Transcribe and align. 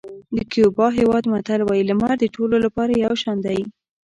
د 0.35 0.37
کیوبا 0.51 0.87
هېواد 0.99 1.23
متل 1.31 1.61
وایي 1.63 1.83
لمر 1.89 2.11
د 2.19 2.25
ټولو 2.35 2.55
لپاره 2.65 2.93
یو 3.05 3.13
شان 3.21 3.37
دی. 3.45 3.59